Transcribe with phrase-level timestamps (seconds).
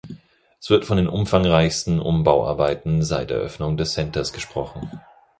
[0.59, 4.89] Es wird von den umfangreichsten Umbauarbeiten seit Eröffnung des Centers gesprochen.